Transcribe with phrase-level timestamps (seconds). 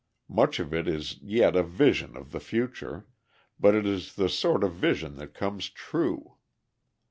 [0.27, 3.05] Much of it is yet a vision of the future,
[3.59, 6.37] but it is the sort of vision that comes true.